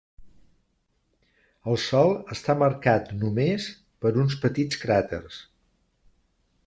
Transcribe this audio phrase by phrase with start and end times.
[1.73, 3.69] El sòl està marcat només
[4.05, 5.39] per uns petits cràters.